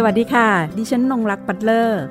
[0.00, 2.02] สวัสดีค่ะ ดิฉันนงรักปัตเลอร์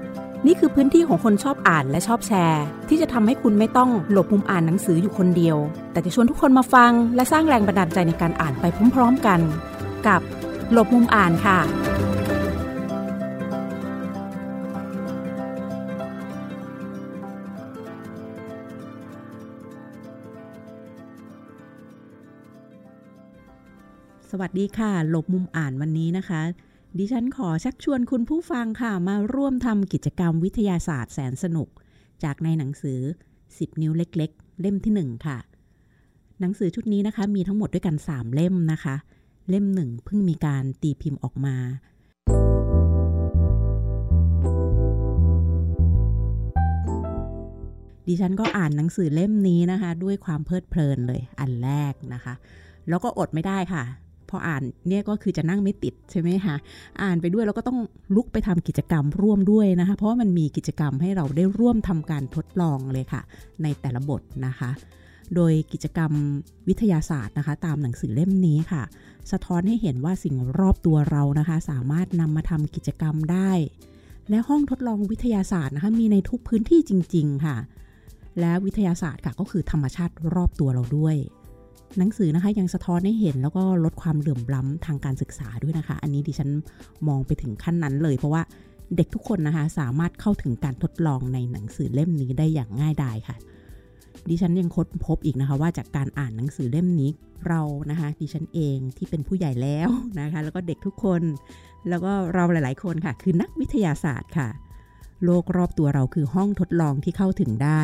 [0.46, 5.57] นี่คือพื้นที่ของคนชอบอ่านและชอบแชร์ ที่จะทำให้คุณไม่ต้องหลบมุมอ่านหนังสืออยู่คนเดียว
[5.91, 9.39] แต่จะชวนทุกคนมาฟัง และสร้างแรงบันดาลใจในการอ่านไปพร้อม ๆกัน
[10.08, 10.21] กับ
[10.71, 11.59] หลบมุมอ่านค่ะ
[24.31, 26.41] สวัสดีค่ะ หลบมุมอ่านวันนี้นะคะ
[26.96, 31.70] ดิฉันขอชักชวนคุณผู้ฟังค่ะ มาร่วมทำกิจกรรมวิทยาศาสตร์แสนสนุก
[32.23, 33.00] จากในหนังสือ
[33.41, 35.38] 10 นิ้วเล็ก ๆ เล่มที่ 1 ค่ะ
[36.40, 38.95] หนังสือชุดนี้นะคะ มีทั้งหมดด้วยกัน 3 เล่มนะคะ
[39.50, 41.55] เล่มหนึ่งเพิ่งมีการตีพิมพ์ออกมา
[48.08, 52.33] ดิฉันก็อ่านหนังสือเล่มนี้นะคะ ด้วยความเพลิดเพลินเลยอันแรกนะคะ
[52.89, 53.83] แล้วก็อดไม่ได้ค่ะ
[54.30, 56.56] พออ่านเนี่ยก็คือจะนั่งไม่ติดใช่ไหมคะ
[57.02, 57.80] อ่านไปด้วยแล้วก็ต้อง
[58.16, 63.22] ลุกไปทำกิจกรรมร่วมด้วยนะคะ เพราะมันมีกิจกรรมให้เราได้ร่วมทำการทดลองเลยค่ะ
[63.64, 64.70] ในแต่ละบทนะคะ
[65.36, 66.11] โดยกิจกรรม
[66.67, 68.83] วิทยาศาสตร์นะคะ ตามหนังสือเล่มนี้ค่ะ
[69.31, 73.52] สะท้อนให้เห็นว่าสิ่งรอบตัวเรานะคะ สามารถนำมาทำกิจกรรมได้
[74.30, 77.58] และห้องทดลองวิทยาศาสตร์นะคะมีในทุกพื้นที่จริง ๆ ค่ะ
[78.39, 81.16] และวิทยาศาสตร์ค่ะก็คือธรรมชาติรอบตัวเราด้วย
[81.97, 86.49] หนังสือนะคะยังสะท้อนให้เห็นแล้วก็ลดความเหลื่อมล้ำทางการศึกษาด้วยนะคะ อันนี้ดิฉัน
[87.07, 88.41] มองไปถึงขั้นนั้นเลย เพราะว่า
[88.95, 93.35] เด็กทุกคนนะคะสามารถเข้าถึงการทดลองในหนังสือเล่มนี้ได้อย่างง่ายดายค่ะ
[94.30, 97.09] ดิฉันยังค้นพบอีกนะคะว่าจากการอ่านหนังสือเล่มนี้
[97.47, 101.21] เรานะคะดิฉันเองที่เป็นผู้ใหญ่แล้วนะคะ แล้วก็เด็กทุกคน
[101.89, 104.49] แล้วก็เราหลาย ๆ คนค่ะ คือนักวิทยาศาสตร์ค่ะ
[105.23, 107.83] โลกรอบตัวเราคือห้องทดลองที่เข้าถึงได้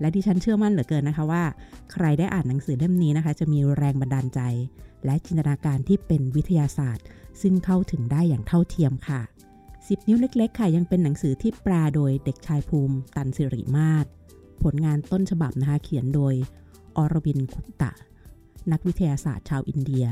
[0.00, 1.44] และดิฉันเชื่อมั่นเหลือเกินนะคะว่า
[1.92, 4.40] ใครได้อ่านหนังสือเล่มนี้นะคะ จะมีแรงบันดาลใจ
[5.04, 7.04] และจินตนาการที่เป็นวิทยาศาสตร์
[7.40, 9.20] ซึ่งเข้าถึงได้อย่างเท่าเทียมค่ะ
[9.64, 14.06] 10 นิ้วเล็กๆ ค่ะ ยังเป็นหนังสือที่แปลโดยเด็กชายภูมิ ตันศิริมาศ
[14.62, 16.34] ผลงานต้นฉบับนะคะ เขียนโดย
[16.96, 17.92] อรวินท์ คุปตะ
[18.72, 20.06] นักวิทยาศาสตร์ชาวอินเดีย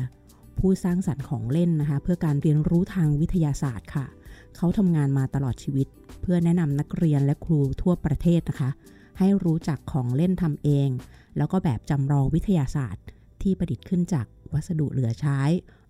[0.58, 4.06] ผู้สร้างสรรค์ของเล่นนะคะ เพื่อการเรียนรู้ทางวิทยาศาสตร์ค่ะ
[4.56, 5.86] เขาทำงานมาตลอดชีวิต
[6.20, 8.70] เพื่อแนะนำนักเรียนและครูทั่วประเทศนะคะ
[9.18, 10.90] ให้รู้จักของเล่นทำเอง
[11.36, 13.04] แล้วก็แบบจำลองวิทยาศาสตร์
[13.42, 15.40] ที่ประดิษฐ์ขึ้นจากวัสดุเหลือใช้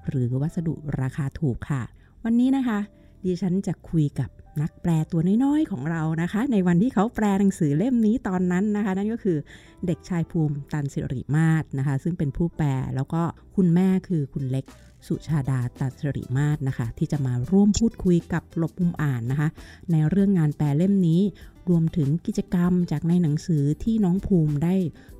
[0.08, 1.82] หรือวัสดุราคาถูกค่ะ
[2.24, 2.78] วันนี้นะคะ
[3.24, 4.30] ดิฉันจะคุยกับ
[4.62, 9.38] นักแปลตัวน้อยๆของเรานะคะ ในวันที่เขาแปลหนังสือเล่มนี้ตอนนั้นนะคะ นั่นก็คือ
[9.86, 13.22] เด็กชายภูมิตันสิริมาศนะคะ ซึ่งเป็นผู้แปลแล้วก็
[13.56, 14.64] คุณแม่คือคุณเล็ก
[15.06, 19.48] สุชาดาตัสริมาศนะคะ ที่จะมาร่วมพูดคุยกับหลบมุมอ่านนะคะ
[19.90, 21.20] ในเรื่องงานแปลเล่มนี้
[21.68, 24.74] รวมถึงกิจกรรมจากในหนังสือที่น้องภูมิได้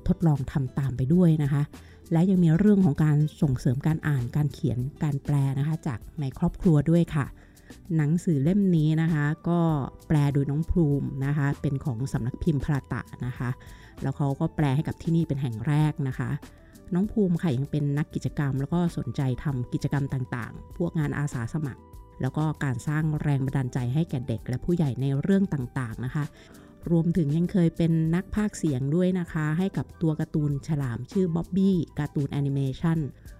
[0.07, 1.63] ทดลองทำตามไปด้วยนะคะ
[2.11, 7.25] และยังมีเรื่องของการส่งเสริมการอ่านการเขียนการแปลนะคะ จากในครอบครัวด้วยค่ะ
[7.97, 9.59] หนังสือเล่มนี้นะคะ ก็
[10.07, 13.49] แปลโดยน้องภูมินะคะ เป็นของสำนักพิมพ์พลาตะนะคะ
[14.01, 16.29] แล้วเขาก็แปลให้กับที่นี่เป็นแห่งแรกนะคะ
[16.93, 21.81] น้องภูมิค่ะยังเป็นนักกิจกรรม แล้วก็สนใจทำกิจกรรมต่างๆ พวกงานอาสาสมัคร
[22.21, 26.25] แล้วก็การสร้างแรงบันดาลใจให้แก่เด็ก และผู้ใหญ่ในเรื่องต่างๆนะคะ
[26.91, 32.97] รวมถึงยังเคยเป็นนักพากเสียงด้วยนะคะ ให้กับตัวการ์ตูนฉลามชื่อบ๊อบบี้การ์ตูนแอนิเมชัน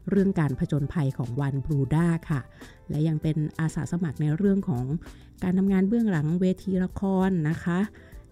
[0.09, 2.41] เรื่องการผจญภัยของวันบรูด้าค่ะ
[2.89, 4.85] และยังเป็นอาสาสมัครในเรื่องของ
[5.43, 7.79] การทำงานเบื้องหลังเวทีละครนะคะ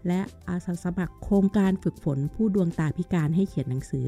[0.07, 4.07] และอาสาสมัครโครงการฝึกฝนผู้ดวงตาพิการให้เขียนหนังสือ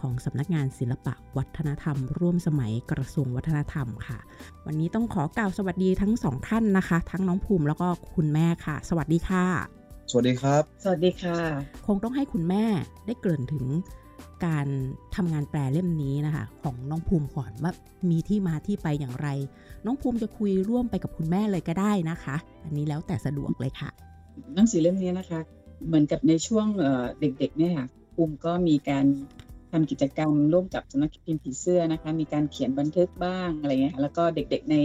[0.00, 4.18] ของสำนักงานศิลปะวัฒนธรรม ร่วมสมัยกระทรวงวัฒนธรรมค่ะ
[4.66, 9.44] วันนี้ต้องขอกล่าวสวัสดีทั้งสองท่านนะคะ ทั้งน้องภูมิแล้วก็คุณแม่ค่ะ สวัสดีค่ะ
[10.10, 11.38] สวัสดีครับ สวัสดีค่ะ
[11.86, 12.64] คงต้องให้คุณแม่
[13.06, 13.64] ได้เกริ่นถึง
[14.46, 14.66] การ
[15.16, 17.72] ทำงานแปลเล่มนี้นะคะ ของน้องภูมิก่อนว่า
[18.10, 19.28] มีที่มาที่ไปอย่างไร
[19.84, 23.90] น้องภูมิจะคุยร่วมไปกับคุณแม่เลยก็ได้นะคะ อันนี้แล้วแต่สะดวกเลยค่ะ
[24.54, 25.40] หนังสือเล่มนี้นะคะ
[25.86, 26.66] เหมือนกับในช่วง
[27.20, 29.06] เด็กๆเนี่ยค่ะภูมิก็มีการ
[29.72, 34.76] ทำกิจกรรมร่วมกับสำนักพิมพ์ผีเสื้อนะคะ มีการเขียนบันทึกบ้างอะไรเงี้ยแล้วก็เด็กๆใน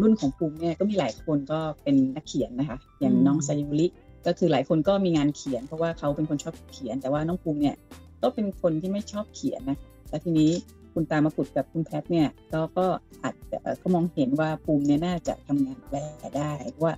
[0.00, 3.86] รุ่นของภูมิเนี่ยก็มีหลายคนก็เป็นนักเขียนนะคะ อย่างน้องไซยุริ
[4.26, 7.76] ก็คือหลายคนก็มีงานเขียน เพราะว่าเขาเป็นคนชอบเขียน แต่ว่าน้องภูมิเนี่ย
[8.22, 9.78] ก็เป็นคนที่ไม่ชอบเขียนนะ
[10.08, 10.50] แล้วทีนี้
[10.94, 12.86] คุณตามาปุดกับคุณแพทเนี่ยก็ก็
[13.22, 15.98] อาจจะเขามองเห็นว่าภูมิเนี่ยน่าจะทำงานแปล
[16.36, 16.52] ได้
[16.82, 16.92] ว่า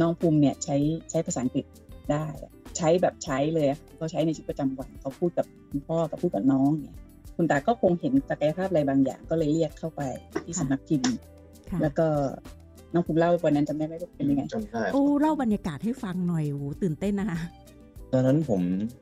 [0.00, 0.76] น้องภูมิเนี่ยใช้
[1.10, 1.64] ใช้ภาษาอังกฤษ
[2.10, 2.24] ได้
[2.76, 3.66] ใช้แบบใช้เลย
[3.96, 6.94] เขาใช้ในชีวิตประจำวันเขาพูดกับคุณพ่อกับพูดกับน้องเนี่ย
[7.36, 10.02] คุณตาก็คงเห็นศักยภาพอะไรบางอย่าง ก็เลยเรียกเข้าไป
[10.44, 11.14] ที่สำนักพิมพ์
[11.82, 12.06] แล้วก็
[12.94, 17.40] น้องภูมิเล่าวันนั้นจำได้ไหมเป็นยังไงจำได้โอ้เล่าบรรยากาศให้ฟังหน่อยโอ้ตื่นเต้นนะคะ
[18.12, 18.60] ตอนนั้นผม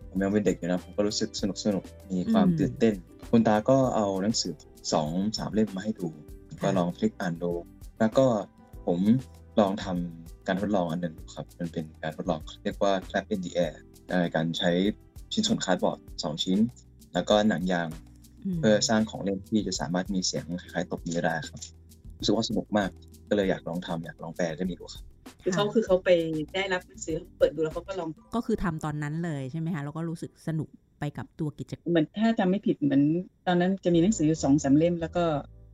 [0.08, 2.94] ผมยังเป็นเด็กอยู่นะผมก็รู้สึกสนุกสนุกมีความอืมตื่นเต้น
[3.30, 4.54] คุณตาก็เอาหนังสือ
[4.92, 6.08] สองสามเล่มมาให้ดู
[6.62, 7.52] ก็ลองพลิกอ่านดู
[7.98, 8.26] แล้วก็
[8.86, 8.98] ผม
[9.60, 13.74] ลองทำ การทดลองอันหนึ่งครับ มันเป็นการทดลองเรียกว่า clap in the air
[14.36, 14.70] การใช้
[15.32, 16.58] ชิ้นส่วน cardboard สองชิ้น
[17.14, 17.88] แล้วก็หนังยาง
[18.60, 21.60] เพื่อสร้างของเล่นที่จะสามารถมีเสียงคล้ายๆตบมือได้ครับ
[22.18, 22.90] รู้สึกว่าสนุกมาก
[23.28, 25.02] ก็เลยอยากลองทำอยากลองแปลได้มีดูครับ
[25.42, 26.10] คือเขาคือเขาไป
[26.54, 30.68] ได้รับหนังสือเปิดดูแล้วเขาก็ลองก็คือทำตอนนั้นเลยใช่ไหมคะแล้วก็รู้สึกสนุก
[31.00, 33.02] ไปกับตัวกิจกรรมเหมือนถ้าจำไม่ผิดเหมือน
[33.46, 35.24] ตอนนั้นจะมีหนังสืออยู่สองสามเล่ม แล้วก็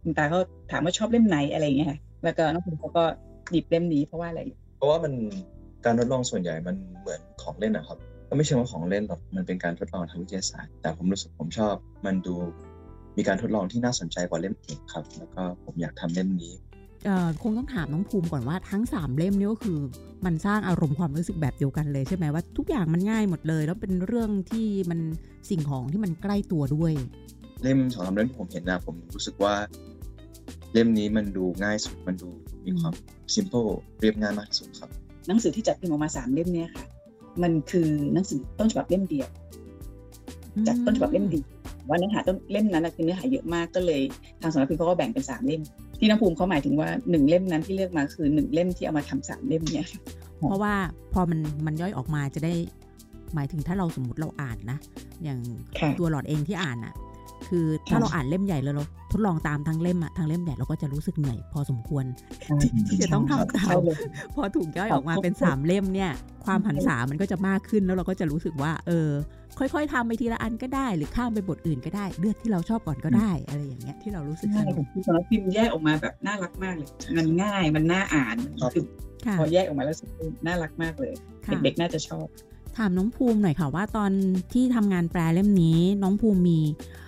[0.03, 0.41] คุณตาเขา
[0.71, 3.05] ถามว่าชอบเล่มไหนอะไรอย่างเงี้ยค่ะแล้วก็น้องคุณเขาก็
[3.53, 5.13] หยิบเล่มนี้เพราะว่าอะไรเพ ราะว่ามัน
[5.85, 7.99] การทดลองส่วนใหญ่มันเหมือนของเล่นนะครับ
[8.29, 11.75] ก็ไม่ใช่ว่าของเล่นหรอกมันเป็นการทดลองทางวิทยาศาสตร์ แต่ผมรู้สึกผมชอบ
[12.07, 12.35] มันดู
[13.17, 16.55] มีการทดลองที่น่าสนใจกว่าเล่มอื่นครับ แล้วก็ผมอยากทำเล่มนี้
[17.05, 19.79] เอ่อคงต้องถามน้องภูมิก่อนว่าทั้ง 3 เล่มนี้ก็คือ
[20.25, 25.01] มันสร้างอารมณ์ความรู้สึกแบบเดียวกันเลยใช่ไหมว่าทุกอย่างมันง่ายหมดเลย แล้วเป็นเรื่องที่มัน
[25.51, 26.93] สิ่งของที่มันใกล้ตัวด้วย
[27.63, 29.55] เล่มสองสามเล่มที่ผมเห็นนะผมรู้สึกว่า
[30.75, 32.29] เล่มนี้มันดูง่ายสุดมันดู
[32.65, 32.93] มีความ
[33.35, 34.91] simple เรียบง่ายมากที่สุดครับ
[35.29, 36.85] หนังสือที่จัดพิมพ์ออกมาสามเล่มเนี่ยค่ะ
[37.43, 39.29] มันคือหนังสือต้นฉบับเล่มเดียว
[40.67, 41.47] จากต้นฉบับเล่มเดียว
[41.89, 44.01] ว่าเนื้อหาต้นเล่มนั้นนะคือเนื้อหาเยอะมากก็เลย
[44.41, 45.63] ทางสำนักพิมพ์เขาก็แบ่งเป็นสามเล่ม
[45.99, 50.01] ที่น้ำภูมิเขาหมายถึงว่าหนึ่งเล่มนั้นที่เลือกมาคือหนึ่งเล่มที่เอามาทำสามเล่มเนี่ยค่ะ
[50.49, 50.75] เพราะว่า
[51.13, 52.53] พอมันมันย่อยออกมาจะได้
[53.35, 54.79] หมายถึงถ้าเราสมมติเราอ่านนะ
[55.25, 55.39] อย่าง
[55.79, 56.95] ค่ะตัวหลอดเองที่อ่านอะ
[57.49, 62.05] คือถ้าค่ะเราอ่านเล่มใหญ่แล้วเราทดลองตามทั้งเล่มอะทั้งเล่มใหญ่เราก็จะรู้สึกเหนื่อยพอสมควร
[62.89, 63.97] ที่จะต้องทำตามใช่เลย
[64.35, 66.11] พอถูกย่อยออกมาเป็นครับสามเล่มเนี่ย
[66.45, 69.09] ความหันษามันก็จะมากขึ้นแล้วเราก็จะรู้สึกว่า เออ
[69.59, 76.89] ค่อย ๆทำไปทีละอันก็ได้ หรือข้ามไปบทอื่นก็ได้ เลือกที่เราชอบก่อนก็ได้ อะไรอย่างเงี้ยที่เรารู้สึกสใช่นุกคือสำนักพิมพ์แยกออกมาแบบน่ารักมากเลย
[77.19, 78.85] มันง่ายมันน่าอ่านครับคือ
[79.27, 80.09] ค่ะพอแยกออกมาแล้วรู้สึก
[80.47, 81.13] น่ารักมากเลย
[81.47, 82.27] ค่ะเด็กๆน่าจะชอบ
[82.77, 84.11] ถามน้องภูมิหน่อยค่ะว่าตอน
[84.53, 87.04] ที่ทำงานแปลเล่มนี้ น้องภูมิมีอ่า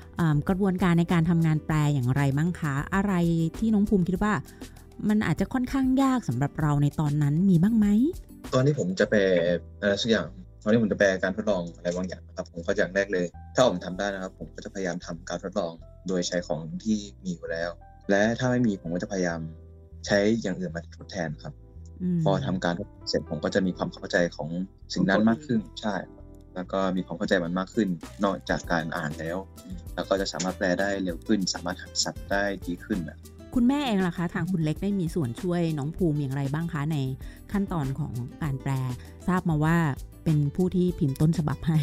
[0.48, 3.12] กระบวนการในการทำงานแปลอย่างไรบ้างคะ อะไร
[3.58, 4.32] ที่น้องภูมิคิดว่า
[5.08, 7.86] มันอาจจะค่อนข้างยากสำหรับเราในตอนนั้นมีบ้างไหม
[8.54, 9.20] ตอนที่ผมจะแปล
[9.80, 10.28] อะไรสักอย่าง
[10.62, 15.72] ตอนที่ผมจะแปลการทดลองอะไรบางอย่างนะครับ ผมก็อย่างแรกเลย ถ้าผมทำได้นะครับ ผมก็จะพยายามทำการทดลอง
[16.08, 17.70] โดยใช้ของที่มีอยู่แล้ว
[18.10, 19.40] และถ้าไม่มีผมก็จะพยายาม
[20.06, 21.52] ใช้อย่างอื่นมาทดแทนครับ
[22.16, 24.48] มพอทำการทดลองเสร็จผมก็จะมีความเข้าใจของ
[24.94, 26.15] สิ่งนั้นมากขึ้นใช่ครับ
[26.56, 27.88] แล้วก็มีความเข้าใจมันมากขึ้น
[28.24, 29.38] นอกจากการอ่านแล้ว
[29.94, 33.18] แล้วก็จะสามารถแปลได้เร็วขึ้น สามารถหัดศัพท์ได้ดีขึ้นนะ
[33.54, 36.96] คุณแม่เองล่ะคะ ทางคุณเล็กได้มีส่วนช่วยน้องภูมิอย่างไรบ้างคะใน
[37.52, 38.12] ขั้นตอนของ
[38.42, 38.72] การแปล
[39.28, 39.76] ทราบมาว่า
[40.24, 41.78] เป็นผู้ที่พิมพ์ต้นฉบับให้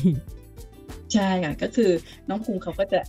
[1.14, 1.92] ใช่ค่ะก็คือ
[2.30, 3.00] น้องภูมิเขาก็จะ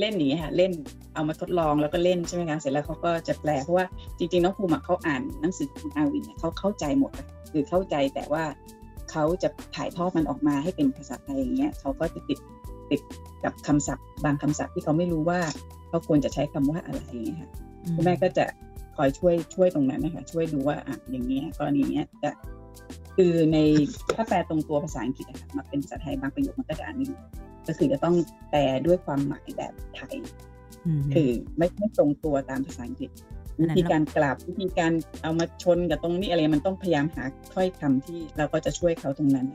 [0.00, 0.72] เล่นอย่างนี้ยค่ะเล่น
[1.14, 3.86] เอามาทดลองแล้วก็เล่นใช่ไหมคะเสร็จแล้วเขาก็จะแปลเพราะว่า
[4.18, 8.44] จริงๆน้องภูมิอะเขาอ่านหนังสือคุณอาวินเนี่ยเขาเข้าใจหมดอะคือเข้าใจแต่ว่า
[9.10, 12.38] เขาจะถ่ายทอดมันออกมาให้เป็นภาษาไทยอย่างเงี้ยเขาก็จะติด
[12.90, 13.00] ติด
[13.44, 15.40] กับคำศัพท์ บางคำศัพท์ที่เขาไม่รู้ว่า
[15.88, 17.50] เขาควรจะใช้คำว่าอะไรอย่างเงี้ยค่ะ
[17.94, 18.44] คุณแม่ก็จะ
[18.96, 22.30] คอยช่วยช่วยตรงนั้นนะคะช่วยดูว่าอะอย่างเงี้ยกรณีเนี้ยจะ
[23.16, 23.58] คือใน
[24.16, 27.18] ถ้าแปลตรงตัวภาษาอังกฤษอะค่ะมาเป็นภาษาไทยบางประโยคมันก็จะอ่านไม่รู้
[27.68, 28.14] ก็คือจะต้อง
[28.50, 30.14] แปลด้วยความหมายแบบไทย
[30.98, 39.46] มคือไม่ไม่ตรงตัวตามภาษาอังกฤษอัน วินั้นธีการกลับวิธีการเอามาชนกับตรงนี้อะไรมันต้องพยายามหาถ้อยคำที่เราก็จะช่วยเขาตรงนั้น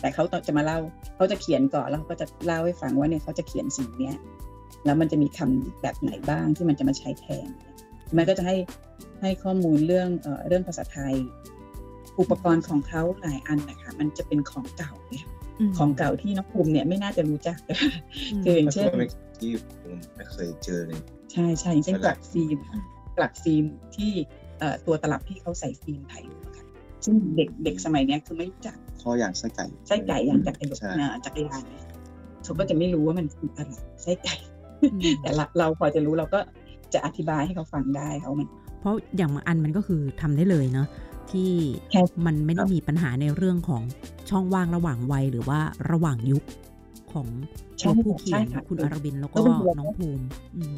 [0.00, 0.78] แต่เขาจะมาเล่า
[1.16, 4.16] เขาจะเขียนก่อนแล้วเขาก็จะเล่าให้ฟังว่าเนี่ยเขาจะเขียนสิ่งเนี้ย
[4.84, 7.48] แล้วมันจะมีคำแบบไหนบ้างที่มันจะมาใช้แทน
[8.16, 8.56] มันก็จะให้
[9.20, 11.14] ให้ข้อมูลเรื่องเอ่อเรื่องภาษาไทย
[12.20, 15.26] อุปกรณ์ของเขาหลายอันนะคะมันจะเป็นของเก่าเนี่ย
[15.68, 17.58] มของเก่าที่น้องภูมิเนี่ยไม่น่าจะรู้จัก
[18.40, 19.10] มคืออย่างมันเช่นก็เป็น
[19.40, 21.00] ที่ผมไม่เคยเจอเลย
[21.32, 23.64] ใช่ใช่อย่างเช่นเวลาลักฟิล์มก ลักฟิล์ม
[23.96, 24.12] ที่
[24.58, 26.66] เอ่อตัวตลับที่เขาใส่ฟิล์มถ่ายรูปอะค่ะ
[27.04, 31.84] ซึ่งเด็กเด็กสมัยเนี้ยคือไม่รู้จักข้ออย่างไส้ไก่ไส้ไก่อย่างจักรยานใช่เอ่อจักรยานเนี่ย
[32.44, 33.72] เขาก็จะไม่รู้ว่ามันคืออะไร
[34.02, 34.34] ไส้ไก่
[34.82, 36.40] อืมแต่ละเราพอจะรู้เราก็
[36.94, 38.48] จะอธิบายให้เขาฟังได้เขามัน
[38.80, 40.88] เพราะอย่างบางอันมันก็คือทำได้เลยเนาะ
[41.30, 41.50] ที่
[41.92, 43.82] ใช่มันไม่ได้มีปัญหาในเรื่องของ
[44.30, 45.60] ช่องว่างระหว่างวัยหรือว่า
[45.90, 46.44] ระหว่างยุค
[47.12, 47.26] ของ
[47.78, 50.24] ใช่ตัวผู้เขียนใช่ค่ะคุณอารบินแล้วก็แล้วคุณภูมิน้องภูมิ
[50.56, 50.76] อืม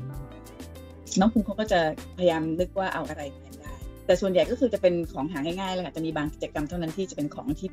[1.21, 1.81] น้องภูมิเขาก็จะ
[2.19, 3.73] พยายามนึกว่าเอาอะไรแทนได้
[4.07, 7.69] แต่ส่วนใหญ่ก็คือจะเป็นของหาง่ายๆเลยค่ะจะมีบางกิจกรรมเท่านั้นที่จะเป็นของที่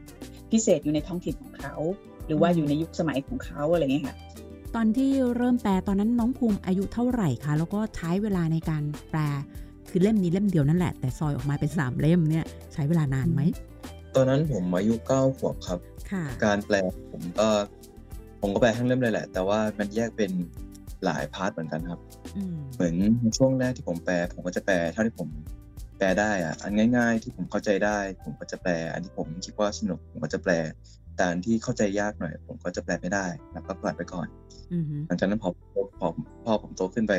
[0.52, 1.74] พิเศษอยู่ในท้องถิ่นของเขา
[2.28, 4.16] หรือว่าอยู่ในยุคสมัยของเขาอะไรเงี้ยค่ะ
[4.76, 9.20] ตอนที่เริ่มแปลตอนนั้นน้องภูมิอายุเท่าไหร่คะแล้วก็ใช้เวลาในการแปล
[9.90, 13.42] คือเล่มนี้เล่มเดียวนั่นแหละ แต่ซอยออกมาเป็นสามเล่มเนี่ยใช้เวลานานไหม
[14.16, 15.80] ตอนนั้นผมอายุเก้าขวบครับ
[16.46, 16.76] การแปล
[17.12, 17.48] ผมก็
[18.42, 20.32] ผมก็แปลทั้งเล่มเลยแหละ แต่ว่ามันแยกเป็น
[21.06, 22.00] หลาย part เหมือนกันครับ
[22.36, 25.30] อืมเหมือนในช่วงแรกที่ผมแปล ผมก็จะแปลเท่าที่ผม
[25.98, 30.54] แปลได้อะอันง่าย ๆ ที่ผมเข้าใจได้ ผมก็จะแปล อันที่ผมคิดว่าสนุกผมก็จะแปล
[31.16, 34.28] แต่อันที่เข้าใจยากหน่อย ผมก็จะแปลไม่ได้แล้วก็ปล่อยไปก่อน
[34.72, 35.50] อืมหลังจากนั้นพอ
[36.00, 36.08] พอ
[36.46, 37.14] พอผมโตขึ้นไป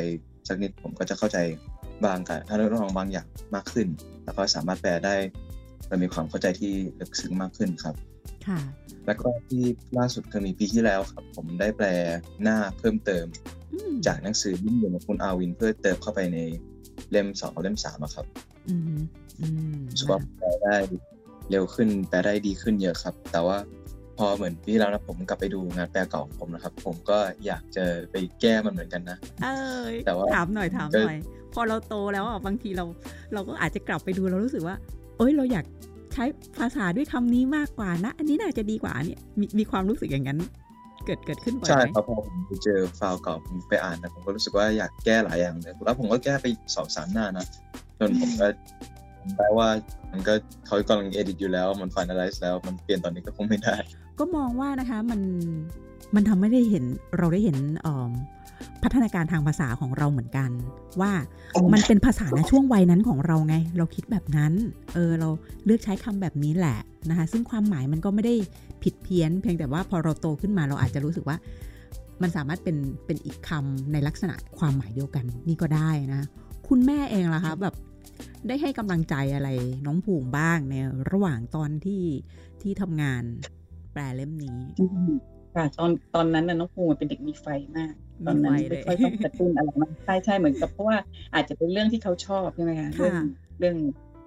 [0.49, 1.39] สักนิดผมก็จะเข้าใจ
[2.05, 3.87] บางการถ้าเราลองบางอย่างมากขึ้น
[4.25, 5.15] แล้วก็สามารถแปลได้
[5.89, 8.20] เรามีความเข้าใจที่ลึกซึ้งมากขึ้นครับค่ะ
[9.07, 9.63] แล้วก็ที่
[9.99, 11.89] ล่าสุดคือมีปีที่แล้วครับ ผมได้แปล
[12.43, 13.27] หน้าเพิ่มเติม
[14.07, 16.39] จากหนังสือยิ่งเด่นของคุณอาวินเพื่อเติมเข้าไปใน
[17.11, 18.27] เล่มสองกับเล่มสามครับ
[18.69, 19.01] อืม
[19.41, 20.77] อืมรู้สึกว่าแปลได้
[21.51, 23.57] เร็วขึ้นแปลได้ดีขึ้นเยอะครับ แต่ว่า
[24.19, 29.49] พอเหมือนปีแล้วนะผมกลับไปดูงานแปลเก่าของผมนะครับ ผมก็อยากจะไปแก้มันเหมือนกันนะเอ
[29.83, 31.19] อแต่ว่าถามหน่อยถามหน่อย
[31.55, 32.85] พอเราโตแล้วอะบางทีเรา
[33.35, 34.77] เราก็อาจจะกลับไปดูเรารู้สึกว่า
[35.19, 35.65] เอ้ยเราอยาก
[36.15, 36.25] ใช้
[36.59, 40.39] ภาษาด้วยคำนี้มากกว่านะ อันนี้น่าจะดีกว่าเนี่ยมีมีความรู้สึกอย่างนั้น
[41.07, 47.47] เกิดเกิดขึ้นบ่อยใช่ไหมครับพอผมไปเจอไฟล์เก่าผมไปอ่านนะผมก็รู้สึกว่าอยากแก้หลายอย่างเลยแล้วผมก็แก้ไปสองสามหน้านะ
[47.99, 48.47] จนผมก็
[49.19, 49.69] จำได้ว่า
[50.13, 50.35] มันก็
[50.67, 53.77] เขากำลังเอดิตอยู่แล้วมันฟิน a ล i z e แล้ว มันเปลี่ยนตอนนี้ก็คงไม่ได้
[54.19, 55.21] ก็มองว่านะคะมัน
[56.15, 56.85] มันทำให้ได้เห็น
[57.19, 58.13] เราได้เห็นเอิ่ม
[58.83, 60.51] พัฒนาการทางภาษาของเราเหมือนกัน
[61.01, 61.13] ว่า
[61.73, 64.53] มันเป็นภาษาในช่วงวัยนั้นของเราไง เราคิดแบบนั้น
[64.95, 65.29] เออเรา
[65.65, 66.79] เลือกใช้คำแบบนี้แหละ
[67.11, 68.35] นะคะ ซึ่งความหมายมันก็ไม่ได้
[68.83, 71.37] ผิดเพี้ยน เพียงแต่ว่าพอเราโตขึ้นมาเราอาจจะรู้สึกว่า
[72.23, 72.77] มันสามารถเป็น
[73.07, 76.23] เป็นอีกคำในลักษณะความหมายเดียวกันนี่ก็ได้นะ
[76.69, 77.75] คุณแม่เองล่ะคะแบบ
[78.49, 79.49] ได้ให้กำลังใจอะไร
[79.87, 80.75] น้องภูมิบ้างใน
[81.11, 82.03] ระหว่างตอนที่
[82.63, 83.23] ที่ทำงาน
[83.93, 84.59] แปลเล่มนี้
[85.55, 87.93] ค่ะตอนตอนนั้นน่ะน้องภูมิเป็นเด็กมีไฟมาก
[88.27, 90.97] ตอนนั้นมีไฟเลยไม่ค่อยต้องกระตุ้นอะไรมากใช่ใช่เหมือนกับเพราะว่า
[91.35, 93.15] อาจจะเป็นเรื่องที่เขาชอบใช่ไหมคะเรื่อง
[93.61, 93.77] เรื่อง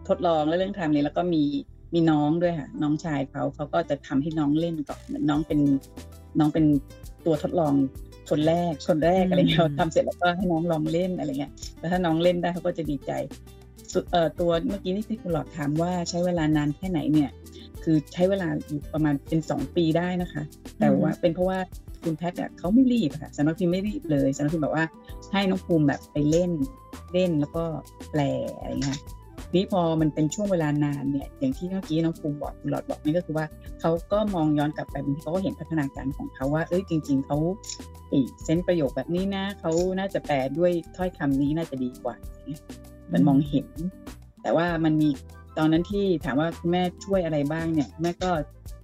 [0.08, 1.44] ทดลองและเรื่องทำนี้แล้วก็มี
[1.94, 5.60] มีน้องด้วยค่ะ น้องชายเขาเขาก็จะทำให้น้องเล่นก่อนเหมือนน้องเป็น
[6.40, 6.66] น้องเป็น
[7.26, 7.74] ตัวทดลอง
[8.30, 13.63] คนแรกคนแรกอะไรเงี้ยทำเสร็จแล้วก็ให้น้องลองเล่นอะไรเงี้ยแล้วถ้าน้องเล่นได้เขาก็จะดีใจสุดเอ่อ
[14.40, 17.32] ตัวเมื่อกี้นี่ที่คุณหลอดถามว่าใช้เวลานานแค่ไหนเนี่ย
[17.84, 20.44] คือใช้เวลาอยู่ประมาณเป็นสองปีได้นะคะ
[20.80, 21.60] แต่ว่าเป็นเพราะว่า
[22.04, 24.86] คุณแพทย์อะเขาไม่รีบค่ะสำนักพิมพ์ไม่รีบเลยสำนักพิมพ์แบบว่า
[25.32, 26.52] ให้น้องภูมิแบบไปเล่น
[27.14, 27.64] เล่นแล้วก็
[28.12, 28.22] แปล
[28.60, 29.00] อะไรเงี้ย
[29.56, 33.46] นี่พอมันเป็นช่วงเวลานานเนี่ย อย่างที่เมื่อกี้น้องภูมิบอกคุณหลอดบอกนี่ก็คือว่า
[33.82, 37.38] เขาก็มองย้อนกลับไปบางทีเขาก็เห็นพัฒนาการของเขาว่าเอ้ยจริง ๆเขา
[38.10, 42.62] เอ้ยเซนส์ประโยคแบบนี้นะเขาน่าจะแปลด้วยถ้อยคำนี้น่าจะดีกว่าอย่างเงี้ย
[43.14, 43.68] มันมองเห็น
[44.44, 45.10] แต่ว่ามันมี
[45.58, 48.30] ตอนนั้นที่ถามว่าคุณแม่ช่วยอะไรบ้างเนี่ยแม่ก็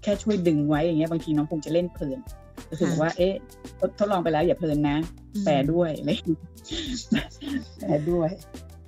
[0.04, 2.20] แค่ช่วยดึงไว้อย่างเงี้ยบางทีน้องภูมิจะเล่นเพลิน
[2.70, 3.34] ก็คือบอกว่า เอ๊ะ
[3.80, 4.98] ทดทดลองไปแล้วอย่าเพลินนะ
[5.46, 6.42] แปลด้วยอะไรอย่างเงี้ย
[7.80, 8.30] แปลด้วย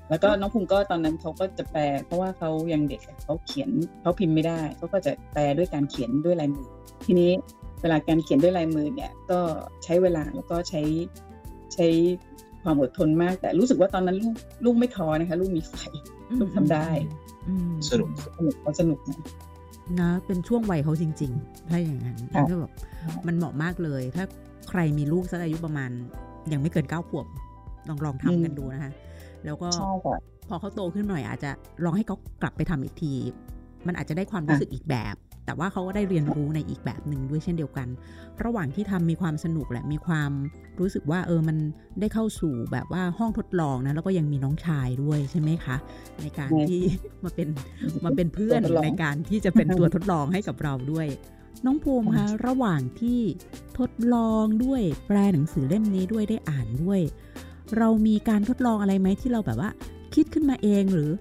[0.10, 3.70] แล้วก็น้องภูมิก็ตอนนั้นเขาก็จะแปล เพราะว่าเขายังเด็กอะเขาเขียน
[4.02, 6.68] เขาพิมพ์ไม่ได้เขาก็จะแปลด้วยการเขียนด้วยลายมือ
[7.06, 7.32] ทีนี้
[7.82, 9.40] เวลาการเขียนด้วยลายมือเนี่ย ก็
[9.84, 10.82] ใช้เวลาแล้วก็ใช้
[11.74, 11.88] ใช้
[12.64, 15.74] ความอดทนมาก แต่รู้สึกว่าตอนนั้นลูกลูกไม่ท้อนะคะ ลูกมีไฟ
[16.40, 16.88] ลูกทำได้
[17.48, 19.18] อืมสนุกสนุกเขาสนุกนะ
[20.00, 22.72] นะเป็นช่วงวัยเขาจริง ๆ ถ้าอย่างนั้นค่ะก็แบบ
[23.28, 24.24] มันเหมาะมากเลย ถ้า
[24.70, 25.90] ใครมีลูกสักอายุประมาณ
[26.52, 27.26] ยังไม่เกินเก้าขวบ
[27.90, 28.92] ลองลองทำกันดูนะคะ
[29.46, 30.18] แล้วก็ใช่ค่ะ
[30.50, 31.52] พอเขาโตขึ้นหน่อยอาจจะ
[31.84, 33.14] ลองให้เขากลับไปทำอีกที
[33.88, 35.16] มันอาจจะได้ความรู้สึกอีกแบบ
[35.52, 37.88] แต่ว่าเขาก็ได้เรียนรู้ในอีกแบบหนึ่งด้วยเช่นเดียวกัน
[38.44, 40.32] ระหว่างที่ทำมีความสนุกแหละมีความ
[40.80, 41.58] รู้สึกว่าเออมัน
[42.00, 45.76] ได้เข้าสู่แบบว่าห้องทดลองนะแล้วก็ยังมีน้องชายด้วยใช่ไหมคะ
[46.22, 46.82] ในการใช่ที่
[47.24, 47.48] มาเป็น
[48.06, 51.08] มาเป็นเพื่อนตัวทดลองในการที่จะเป็นตัวทดลองให้กับเราด้วย
[51.66, 53.22] น้องภูมิคะระหว่างที่
[53.80, 57.02] ทดลองด้วยแปลหนังสือเล่มนี้ด้วยได้อ่านด้วย
[57.78, 59.70] เรามีการทดลองอะไรไหมที่เราแบบว่า
[60.16, 61.12] คิดขึ้นมาเองหรือ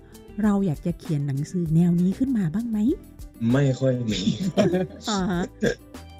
[0.42, 2.78] เราอยากจะเขียนหนังสือแนวนี้ขึ้นมาบ้างไหม
[3.52, 4.20] ไม่ค่อยมี
[5.10, 5.42] อ่าฮะ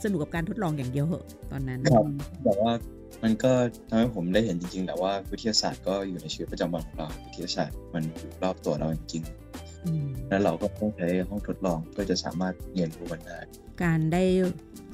[0.04, 2.04] สนุกกับการทดลองอย่างเดียวเหอะตอนนั้นครับ
[2.44, 2.72] แต่ว่า
[3.22, 3.52] มันก็
[3.88, 9.22] ทำให้ผมได้เห็นจริง ๆแหละว่าวิทยาศาสตร์ก็อยู่ในชีวิตประจำวันของเรา วิทยาศาสตร์มันอยู่รอบตัวเราจริง
[9.86, 13.38] อืมๆแล้วเราก็ต้องใช้ห้องทดลองเพื่อจะสามารถเรียนรู้มันได้
[13.82, 14.22] การได้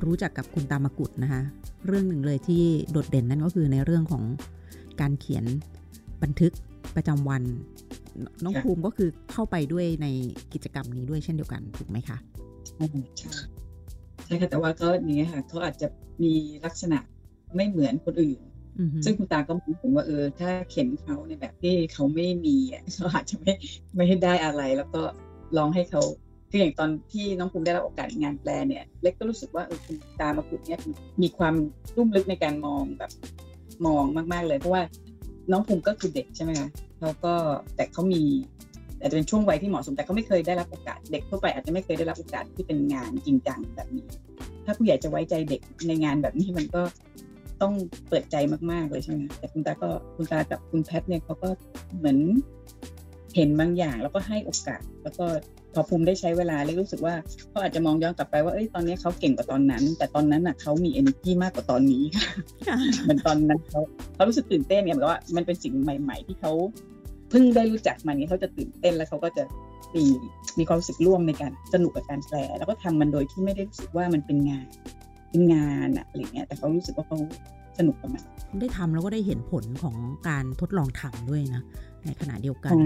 [0.05, 1.43] รู้จักกับคุณตามกุฎนะคะ
[1.87, 4.23] เรื่องหนึ่งเลยที่โดดเด่นนั่นก็คือในเรื่องของ
[5.01, 5.45] การเขียน
[6.23, 6.53] บันทึก
[6.97, 7.43] ประจำวัน
[8.45, 10.07] น้องค่ะภูมิก็คือเข้าไปด้วยใน
[10.53, 12.19] กิจกรรมนี้ด้วยเช่นเดียวกันถูกไหมคะ
[14.27, 15.87] ใช่ค่ะแต่ว่าก็อย่างเงี้ยค่ะเขาอาจจะ
[16.23, 16.33] มี
[16.65, 16.99] ลักษณะ
[17.57, 18.41] ไม่เหมือนคนอื่น
[18.81, 23.53] อือฮึซึ่งคุณตาก็มองเห็นว่าเออ ถ้าเข็นเขาในแบบที่เขาไม่มีอะเขาอาจจะไม่
[23.97, 25.03] ไม่ได้อะไร แล้วก็
[25.57, 26.03] ลองให้เขา
[26.51, 30.81] คืออย่างตอนที่น้องภูมิได้รับโอกาสงานแปลเนี่ย เล็กก็รู้สึกว่าเออคุณตามากุดเนี่ย
[31.23, 31.55] มีความ
[31.97, 33.11] รุ่มลึกในการมองแบบ
[33.87, 34.83] มองมาก ๆ เลยเพราะว่า
[35.51, 37.35] น้องภูมิก็คือเด็กใช่ไหมคะเขาก็
[37.77, 38.23] แต่เขามี
[39.01, 44.07] อาจจะเป็นช่วงวัยที่เหมาะสมแต่เขาไม่เคยได้รับโอกาส เด็กทั่วไปอาจจะไม่เคยได้รับโอกาสที่เป็นงานจริงจังแบบนี้
[44.65, 46.83] ถ้าผู้ใหญ่จะไว้ใจเด็กในงานแบบนี้มันก็
[47.63, 47.73] ต้อง
[48.09, 48.37] เปิดใจ
[48.71, 51.49] มากๆเลยใช่ไหมแต่คุณตาก็คุณตากับคุณแพทเนี่ยเขาก็
[51.99, 52.19] เหมือน
[53.37, 55.27] เห็นบางอย่างแล้วก็ให้โอกาส แล้วก็
[55.77, 57.15] พอภูมิได้ใช้เวลาเลยรู้สึกว่า
[57.51, 62.05] เขาอาจจะมองย้อนกลับไปว่าเอ้ยตอนนี้เขาเก่งกว่าตอนนั้น แต่ตอนนั้นน่ะเขามี energy มากกว่าตอนนี้
[63.03, 63.81] เหมือนตอนนั้นเขา
[64.15, 66.53] เขารู้สึกตื่นเต้นเนี่ยเหมือนกับว่ามันเป็นสิ่งใหม่ ๆ ที่เขา
[67.31, 69.45] เพิ่งได้รู้จักมันเนี่ยเขาจะตื่นเต้นแล้วเขาก็จะ
[69.95, 70.05] มี
[70.59, 74.67] มีความรู้สึกร่วมในการสนุกกับการแปลแล้วก็ทำมันโดยที่ไม่ได้รู้สึกว่ามันเป็นงาน
[75.31, 77.19] เป็นงานอะอะไรเงี้ยแต่เขารู้สึกว่าเขา
[77.79, 78.23] สนุกกับมัน
[78.61, 79.97] ได้ทำแล้วก็ได้เห็นผลของ
[80.29, 81.63] การทดลองทำด้วยนะ
[82.05, 82.77] ในขณะเดียวกัน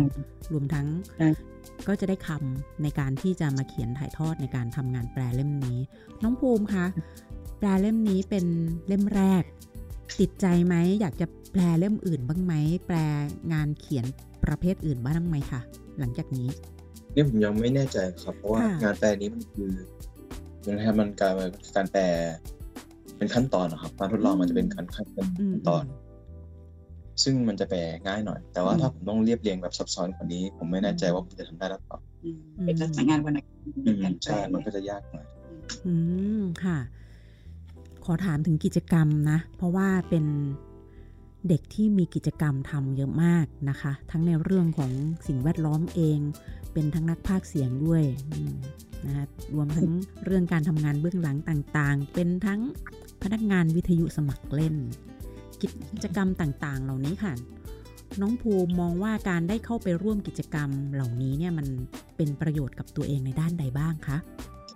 [0.52, 0.86] รวมทั้ง
[1.86, 5.78] ก็จะได้คำในการที่จะมาเขียนถ่ายทอดในการทำงานแปลเล่มนี้
[6.22, 6.86] น้องภูมิคะ
[7.58, 8.44] แปลเล่มนี้เป็น
[8.86, 9.42] เล่มแรก
[10.20, 12.54] ติดใจไหมอยากจะแปลเล่มอื่นบ้างไหม
[12.86, 12.96] แปล
[13.52, 14.04] งานเขียน
[14.44, 15.60] ประเภทอื่นบ้างไหมคะ
[15.98, 16.48] หลังจากนี้
[17.14, 19.70] นี่ผมยังไม่แน่ใจครับ เพราะว่างานแปลนี้มันคือ
[20.66, 21.34] มันทำมันการ
[21.74, 22.04] การแปล
[23.20, 25.06] เป็นขั้นตอนนะครับการทดลองมันจะเป็นขั้นขั้น
[25.68, 25.84] ตอน
[27.22, 31.98] ซึ่งมันจะแปลง่ายหน่อย แต่ว่าถ้าผมต้องเรียบเรียงแบบซับซ้อนกว่านี้ ผมไม่แน่ใจว่าผมจะทำได้หรือเปล่า
[32.64, 33.38] เป็นการงานวันไหน
[34.24, 35.26] ใช่มันก็จะยากหน่อย
[35.86, 35.94] อื
[36.40, 36.78] มค่ะ
[38.04, 40.24] ขอถามถึงกิจกรรมนะ เพราะว่าเป็น
[41.48, 44.90] เด็กที่มีกิจกรรมทำเยอะมากนะคะ ทั้งในเรื่องของ
[45.26, 46.18] สิ่งแวดล้อมเอง
[46.72, 48.04] เป็นทั้งนักพากเสียงด้วย
[49.06, 49.24] นะคะ
[49.54, 49.88] รวมทั้ง
[50.24, 52.60] เรื่องการทำงานเบื้องหลังต่างๆ เป็นทั้ง
[53.22, 54.74] พนักงานวิทยุสมัครเล่น
[55.62, 55.68] กิ
[56.04, 57.32] จกรรมต่างๆ เหล่านี้ค่ะ
[58.20, 61.66] น้องภูมิมองว่าการได้เข้าไปร่วมกิจกรรมเหล่านี้เนี่ยมัน
[62.16, 64.16] เป็นประโยชน์กับตัวเองในด้านใดบ้างคะ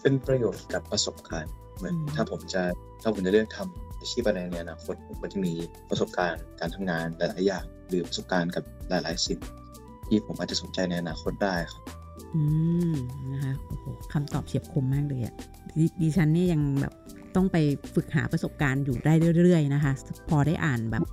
[0.03, 2.63] เป็นประโยชน์กับประสบการณ์เหมือนถ้าผมจะ
[3.03, 5.53] ถ้าผมจะเลือกทำอาชีพอะไรในอนาคตผมก็จะมี
[5.91, 9.41] ประสบการณ์การทำงานหลายๆอย่างหรือประสบการณ์กับหลายๆสิ่ง
[10.09, 11.83] ที่ผมอาจจะสนใจในอนาคตได้ครับ
[12.35, 12.43] อื
[12.93, 12.95] ม
[13.33, 15.35] นะคะโอ้โหคำตอบเฉียบคมมากเลยอะ
[16.01, 16.95] ดิฉันนี่ยังแบบ
[17.37, 17.57] ต้องไป
[17.95, 19.13] ฝึกหาประสบการณ์อยู่ได้
[19.45, 19.93] เรื่อยๆนะคะ
[20.29, 21.05] พอได้อ่านแบบ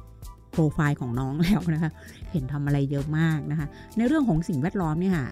[0.51, 1.92] โปรไฟล์ของน้องแล้วนะคะ
[2.32, 5.28] เห็นทำอะไรเยอะมากนะคะ ในเรื่องของสิ่งแวดล้อมเนี่ยค่ะ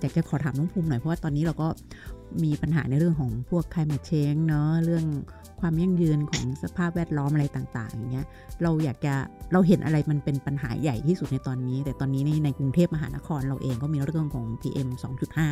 [0.00, 1.68] อยากจะขอถามน้องภูมิหน่อยเพราะว่าตอนนี้เราก็
[2.44, 5.04] มีปัญหาในเรื่องของพวก climate change เนาะเรื่อง
[5.60, 8.26] ความยั่งยืนของสภาพแวดล้อมอะไรต่างๆอย่างเงี้ย
[8.62, 9.14] เราอยากจะ
[9.52, 14.88] เราเห็นอะไรมันเป็นปัญหาใหญ่ที่สุดในตอนนี้ แต่ตอนนี้ในในกรุงเทพมหานครเราเองก็มีเรื่องของ PM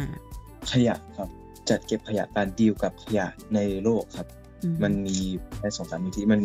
[0.05, 1.29] 2.5 ขยะครับ
[1.71, 4.29] จัดเก็บขยะการดีลกับขยะในโลกครับ
[4.83, 5.17] มันมี
[5.59, 6.41] แค่สองสามวิธีมัน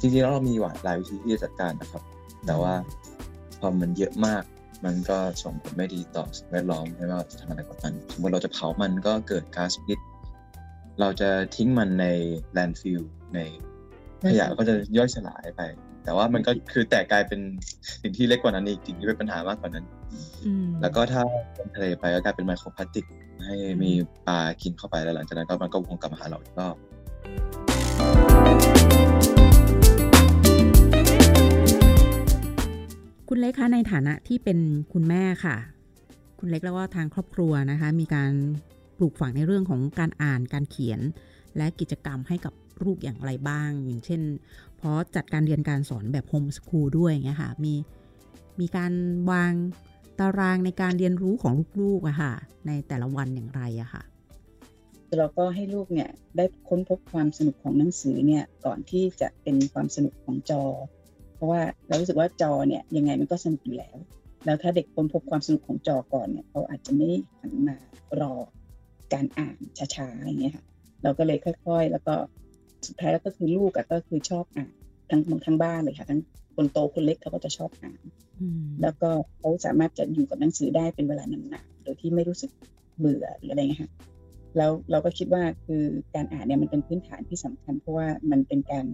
[0.00, 0.54] จริงๆแล้วเรามี
[0.84, 2.02] หลายวิธีที่จะจัดการนะครับ
[2.46, 2.74] แต่ว่า
[3.60, 4.42] พอมันเยอะมาก
[4.84, 9.98] มันก็ส่งผลไม่ดีต่อสิ่งแวดล้อมไม่ว่าจะทำอะไรกับมันสมมติเราจะเผามันก็เกิดก๊าซพิษ
[11.00, 12.06] เราจะทิ้งมันใน
[12.52, 13.02] landfill
[13.34, 13.38] ใน
[14.28, 15.62] ขยะก็จะย่อยสลายไป
[16.04, 17.40] แต่ว่ามันก็คือแต่กลายเป็น
[18.02, 19.84] สิ่งที่เล็กกว่านั้นอีกสิ่งที่เป็นปัญหามากกว่านั้น
[20.80, 21.22] แล้วก็ถ้า
[21.58, 23.04] ลงทะเลไปก็กลายเป็นไมโครพลาสติก
[23.44, 23.92] ให้มี
[24.26, 26.76] ปลากินเข้าไปแล้วหลังจากนั้นก็มันก็วงกลับมาหาเราอีกรอบ
[33.28, 34.58] คุณเล็กคะในฐานะที่เป็น
[34.92, 35.56] คุณแม่ค่ะ
[36.38, 38.32] คุณเล็กแล้วก็ทางครอบครัวนะคะ มีการ
[38.98, 41.00] ปลูกฝังในเรื่องของการอ่านการเขียน
[41.56, 42.52] และกิจกรรมให้กับ
[42.84, 44.20] ลูกอย่างไรบ้าง อย่างเช่น
[44.76, 47.74] เพราะจัดการเรียนการสอนแบบโฮมสคูลด้วยเงี้ยค่ะมี
[48.60, 48.92] มีการ
[49.30, 49.52] วาง
[50.18, 52.32] ตารางในการเรียนรู้ของลูกๆอะค่ะ
[52.66, 54.02] ในแต่ละวันอย่างไรอะค่ะ
[55.18, 60.62] เราก็ให้ลูกเนี่ยได้ค้นพบความสนุกของหนังสือเนี่ยก่อนที่จะเป็นความสนุกของจอ
[61.34, 63.96] เพราะว่าเรารู้สึกว่าจอเนี่ยยังไงมันก็สนุกอยู่แล้ว
[64.44, 67.06] แล้วถ้าเด็กค้นพบความสนุกของจอก่อนเนี่ยเขาอาจจะไม่
[67.40, 67.76] หันมา
[68.20, 68.34] รอ
[69.12, 69.56] การอ่าน
[69.96, 70.64] ช้าๆอย่างเงี้ยค่ะ
[71.02, 72.14] เราก็เลยค่อย ๆ แล้วก็
[72.86, 74.70] สุดท้ายแล้วก็คือลูกก็คือชอบอ่าน
[75.10, 76.20] ทั้งทั้งบ้านเลยค่ะทั้ง
[76.56, 78.00] คนโตคนเล็กเขาก็จะชอบอ่าน
[78.82, 82.50] แล้วก็เขาสามารถจะอยู่กับหนังสือได้เป็นเวลานานๆโดยที่ไม่รู้สึก
[82.98, 83.90] เบื่อหรืออะไรเงี้ยค่ะ
[84.56, 85.82] แล้วเราก็คิดว่าคือ
[86.14, 88.86] การอ่านเนี่ยมันเป็นพื้นฐานที่สำคัญ เพราะว่ามันเป็นการ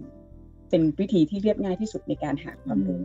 [0.69, 3.01] เป็นวิธีที่เรียบง่ายที่สุดในการหาความรู้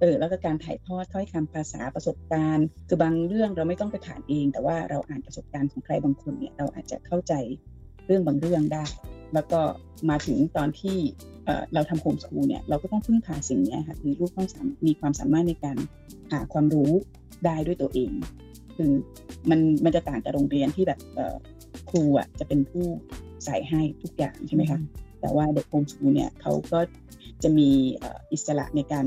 [0.00, 7.32] เออแล้วก็การถ่ายทอดถ้อยคำภาษาประสบการณ์ คือบางเรื่องเราไม่ต้องไปผ่านเอง แต่ว่าเราอ่านประสบการณ์ของใครบางคนเนี่ยเราอาจจะเข้าใจ
[8.06, 8.84] เรื่องบางเรื่องได้
[9.34, 9.60] แล้วก็
[10.10, 10.96] มาถึงตอนที่
[11.74, 14.48] เราทำโฮมสคูลเนี่ยเราก็ต้องพึ่งพาสิ่งนี้ค่ะคือลูกต้อง
[14.86, 15.76] มีความสามารถในการ
[16.32, 16.92] หาความรู้
[17.44, 18.10] ได้ด้วยตัวเอง
[18.76, 18.90] คือ
[19.50, 21.00] มันมันจะต่างจากโรงเรียนที่แบบ
[21.90, 22.86] ครูอะจะเป็นผู้
[23.44, 24.78] ใส่ให้ทุกอย่างใช่ไหมคะ
[25.20, 26.80] แต่ว่าเด็กโฮมสคูลเนี่ยเขาก็
[27.42, 27.68] จะมี
[28.32, 29.06] อิสระในการ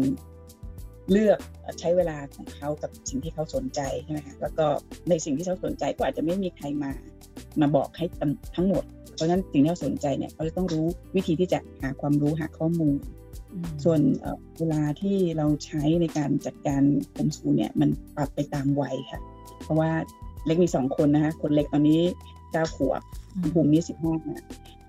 [1.12, 1.40] เลือก
[1.80, 4.66] ใช้เวลาของเขากับสิ่งที่เขาสนใจใช่ไหมคะแล้วก็
[5.10, 6.92] ในสิ่งที่เขาสนใจก็อาจจะไม่มีใครมา
[7.62, 8.06] มาบอกให้
[8.56, 8.84] ทั้งหมด
[9.16, 10.86] เพราะฉะนั้นสิ่งที่เขาสนใจเนี่ยเขาจะต้องรู้
[11.16, 12.96] วิธีที่จะหาความรู้หาข้อมูล
[13.84, 14.02] ส่วน
[14.60, 19.22] เวลาที่เราใช้ในการจัดการโฮมสคูลเนี่ยมันปรับไปตามวัยค่ะ
[19.64, 19.92] เพราะว่า
[20.46, 22.02] เล็กมีสองคนนะคะคนเล็กตอนนี้
[22.52, 23.02] เก้าขวบ
[23.54, 24.14] ภูมินี้สิบห้า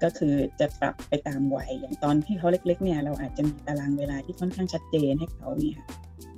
[0.03, 5.79] ก็คือจะปรับไปตามวัยอย่างตอนที่เขาเล็ก ๆ เนี่ยเราอาจจะมีตารางเวลาที่ค่อนข้างชัดเจนให้เขาเนี่ย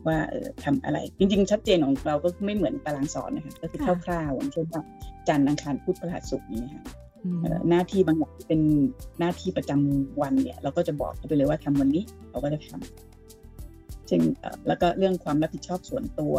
[0.08, 4.82] ว่าเออทำอะไร จริง ๆ ชัดเจนของเราก็ไม่เหมือนตารางสอนนะคะก็คือคร่าวๆอย่างเช่นว่า
[5.28, 6.84] จันทร์อังคารพุธพฤหัสศุกร์นี้ค่ะ
[7.70, 8.60] หน้าที่บางอย่างเป็น
[9.20, 14.22] หน้าที่ประจำวันเนี่ย เราก็จะบอกเขาไปเลยว่าทำวันนี้เขาก็จะทำซึ่ง
[14.68, 16.34] แล้วก็เรื่องความรับผิดชอบส่วนตัว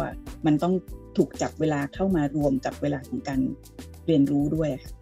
[0.46, 0.74] มันต้อง
[1.16, 3.40] ถูกจับเวลาเข้ามารวมกับเวลาของการ
[4.06, 4.92] เรียนรู้ด้วยค่ะ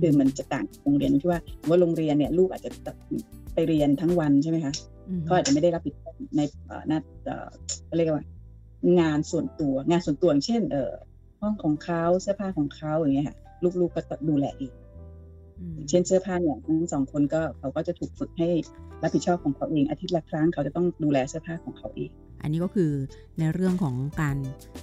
[0.00, 2.70] คือมันจะต่างโรงเรียนที่ว่าว่าโรงเรียนเนี่ย ลูกอาจจะ
[3.54, 4.72] ไปเรียนทั้งวันใช่ไหมคะ
[5.24, 6.40] เขาอาจจะไม่ได้รับผิดชอบ ใน
[6.88, 6.98] หน้า
[7.96, 8.26] เรียกว่า
[9.00, 10.92] งานส่วนตัวงานส่วนตัวเช่น เออ
[11.40, 13.36] ห้องของเขาเสื้อผ้าของเขาอย่างเงี้ยค่ะ
[13.80, 14.72] ลูกๆก็ดูแลเอง
[15.88, 18.48] เช่นเสื้อผ้าเนี่ยทั้งสองคนก็เขาก็จะถูกฝึกให้
[19.02, 22.10] รับผิดชอบของเขาเองอาทิตย์ละครั้งเขาจะต้องดูแลเสื้อผ้าของเขาเอง
[22.42, 22.90] อันนี้ก็คือ
[23.38, 24.36] ในเรื่องของการ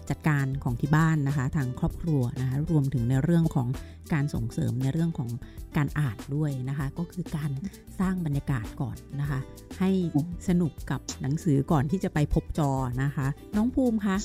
[0.09, 3.67] จัดการของที่บ้านนะคะ ทางครอบครัวนะคะรวมถึงในเรื่องของ
[4.13, 5.29] การส่งเสริมในเรื่องของ
[5.77, 7.51] การอ่านด้วยนะคะ ก็คือการ
[7.99, 9.39] สร้างบรรยากาศก่อนนะคะ
[9.79, 9.91] ให้
[10.47, 12.71] สนุกกับหนังสือก่อนที่จะไปพบจอ
[13.03, 14.17] นะคะ น้องภูมิคะ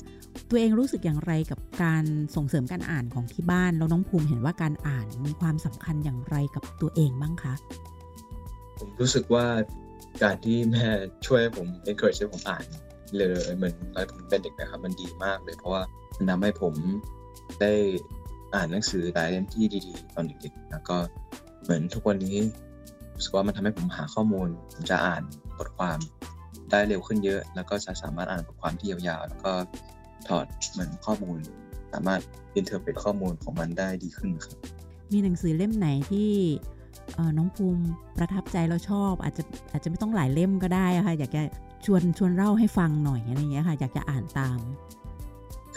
[0.51, 2.05] ตัวเองรู้สึกอย่างไรกับการ
[2.37, 7.55] ส่งเสริมการอ่านของที่บ้านแล้วน้องภูมิเห็นว่าการอ่านมีความสำคัญอย่างไรกับตัวเองบ้างคะ
[8.79, 9.47] ผมรู้สึกว่า
[10.23, 10.87] การที่แม่
[11.27, 12.65] ช่วยผม encourage ให้ผมอ่าน
[13.19, 15.83] เลยเหมือนตอนผมเป็นเด็กนะครับ มันดีมากเลย เพราะว่า
[16.17, 16.75] มันทำให้ผม
[17.61, 17.73] ได้
[18.55, 20.97] อ่านหนังสือหลายเล่มที่ดีๆ ตอนเด็กๆแล้วก็
[21.63, 22.37] เหมือนทุกวันนี้
[23.15, 25.23] รู้สึกว่ามันทำให้ผมหาข้อมูลผมจะอ่าน
[25.59, 25.99] บทความ
[26.71, 29.53] ได้เร็วขึ้นเยอะ แล้วก็จะสามารถอ่านบทความที่ยาวๆ แล้วก็
[30.29, 31.39] ถอดเหมือนข้อมูล
[31.93, 32.21] สามารถ
[32.57, 34.57] อินเทอร์เ e ตข้อมูลของมันได้ดีขึ้นครับ
[35.13, 36.31] มีหนังสือเล่มไหนที่
[37.39, 37.85] น้องภูมิ
[38.17, 41.43] ประทับใจแล้วชอบ อาจจะอาจจะไม่ต้องหลายเล่มก็ได้ค่ะอยากจะ
[41.87, 44.59] ชวนชวนเล่าให้ฟังหน่อยอะไรเงี้ยค่ะ อยากจะอ่านตาม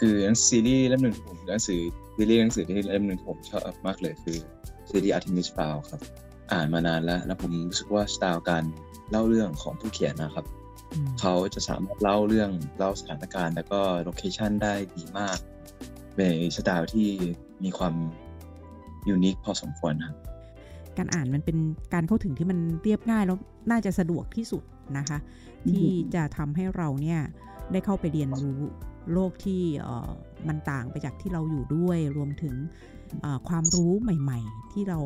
[0.06, 1.80] ือหนังซีรีส์เล่มหนึ่งที่ผมหนังสือ
[2.16, 4.38] ซีรีส์หนังสือที่เล่มหนึ่งผมชอบมากเลยคือ
[4.90, 6.00] ซีรีส์ Artemis Fowl ครับ
[6.52, 8.64] อ่านมานานแล้ว แล้วผมรู้สึกว่าสไตล์การ
[9.10, 10.46] เล่าเรื่องของผู้เขียนนะครับ
[11.20, 15.38] เขาจะสามารถเล่าเรื่องเล่าสถานการณ์ แล้วก็ location ได้ดีมาก
[16.18, 16.22] ใน
[16.56, 17.08] สไตล์ที่
[17.64, 17.94] มีความ
[19.08, 20.16] ยูนิคพอสมควรครับ
[20.98, 21.56] การอ่านมันเป็น
[21.94, 23.36] การเข้าถึงที่มันเรียบง่ายแล้ว
[23.70, 24.62] น่าจะสะดวกที่สุด
[24.98, 25.18] นะคะ
[25.70, 27.20] ที่จะทำให้เราเนี่ย
[27.72, 28.60] ได้เข้าไปเรียนรู้
[29.12, 29.62] โลกที่
[30.48, 32.54] มันต่างไปจากที่เราอยู่ด้วย รวมถึง
[33.48, 35.00] ความรู้ใหม่ๆ ที่เรา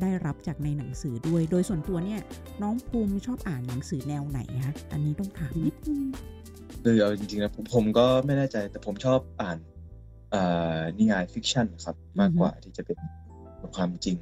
[0.00, 2.20] ได้รับจากในหนังสือด้วย โดยส่วนตัวเนี่ย
[2.62, 6.00] น้องภูมิชอบอ่านหนังสือแนวไหนคะอันนี้ต้องถามนิดนึง
[6.82, 9.58] คือเอาจริงๆนะผมก็ไม่แน่ใจแต่ผมชอบอ่าน
[10.98, 12.98] นิยายฟิกชันครับ มากกว่าที่จะเป็น
[13.74, 14.16] ความจริง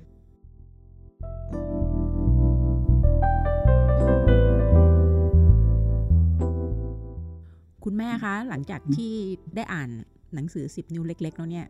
[7.90, 9.14] คุณแม่คะ หลังจากที่
[9.56, 9.88] ได้อ่าน
[10.34, 11.66] หนังสือสิบนิ้วเล็ก ๆ แล้วเนี่ย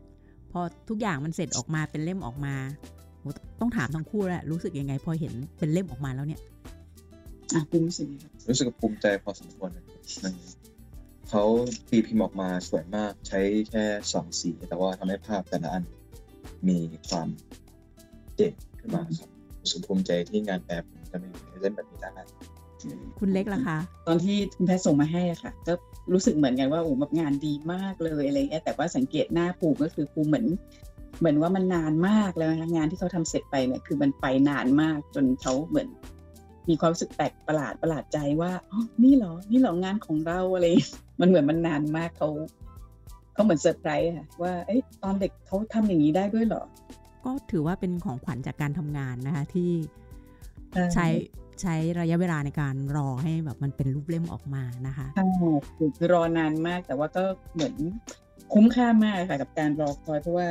[0.51, 2.55] พอทุกอย่างมันเสร็จออกมาเป็นเล่มออกมา
[3.59, 6.41] ต้องถามทั้งคู่แหละรู้สึกยังไง พอเห็นเป็นเล่มออกมาแล้วเนี่ย
[7.53, 8.07] อะภูมิรู้สึก
[8.49, 9.69] รู้สึกภูมิใจพอสมควร
[11.29, 11.43] เขา
[11.89, 15.83] ตีพิมพ์ออกมาสวยมากใช้แค่สองสี แต่ว่าทำให้ภาพแต่ละอัน
[16.67, 16.77] มี
[17.09, 17.27] ความ
[18.35, 19.29] เด่นขึ้นมาครับ
[19.61, 21.29] รู้สึกภูมิใจที่งานแบบจะมี
[21.61, 22.09] เล่มแบบนี้ได้
[23.19, 25.73] คุณเล็กล่ะคะ ตอนที่คุณแพทส่งมาให้อะค่ะ ก็
[26.13, 30.45] รู้สึกเหมือนกันว่าโอ้แบบงานดีมากเลยอะไรเงี้ยแต่ว่าสังเกตหน้าภูมิก็คือภูมิเหมือน
[31.19, 35.87] เหมือนว่ามันนานมากแล้วงานที่เขาทำเสร็จไปเนี่ยคือมันไปนานมากจนเขาเหมือน
[36.69, 40.65] มีความรู้สึกแปลกประหลาดประหลาดใจว่าอ๋อนี่เหรอ นี่เหรองานของเราอะไร
[41.19, 42.29] มันเหมือนมันนานมากเขา
[43.33, 46.63] เขาเหมือนเซอร์ไพรส์ค่ะว่าเอ้ตอนเด็กเขาทำอย่างนี้ได้ด้วยเหรอ
[47.25, 49.71] ก็ถือว่าเป็นของขวัญจากการทำงานนะคะที่
[50.93, 51.07] ใช้
[51.61, 55.25] ใช้ระยะเวลาในการรอให้แบบมันเป็นรูปเล่มออกมานะคะใช่
[55.97, 57.75] คือรอนานมากแต่ว่าก็เหมือน
[58.53, 60.47] คุ้มค่ามากค่ะกับการรอคอยเพราะว่า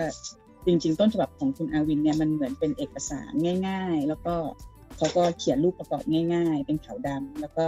[0.67, 3.33] จริง ๆ ต้นฉบับของคุณอาวินเนี่ยมันเหมือนเป็นเอกสาร
[3.69, 4.35] ง่าย ๆ แล้วก็
[4.97, 6.03] เขาก็เขียนรูปประกอบ
[6.35, 7.67] ง่าย ๆ เป็นขาวดำแล้วก็